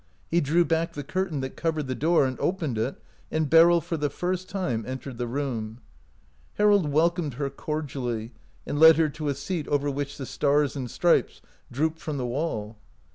He 0.31 0.41
drew 0.41 0.65
back 0.65 0.93
the 0.93 1.03
curtain 1.03 1.41
that 1.41 1.55
covered 1.55 1.85
the 1.85 1.93
door, 1.93 2.25
and 2.25 2.35
opened 2.39 2.79
it, 2.79 2.99
and 3.29 3.47
Beryl 3.47 3.81
for 3.81 3.97
the 3.97 4.09
first 4.09 4.49
j^me 4.51 4.83
en 4.87 4.97
tered 4.97 5.19
the 5.19 5.27
room. 5.27 5.77
Harold 6.55 6.91
welcomed 6.91 7.35
her 7.35 7.51
cordially, 7.51 8.31
and 8.65 8.79
led 8.79 8.95
her 8.97 9.09
to 9.09 9.27
a 9.29 9.35
seat 9.35 9.67
over 9.67 9.91
which 9.91 10.17
the 10.17 10.25
stars 10.25 10.75
and 10.75 10.89
stripes 10.89 11.39
drooped 11.71 11.99
from 11.99 12.17
the 12.17 12.25
wall. 12.25 12.77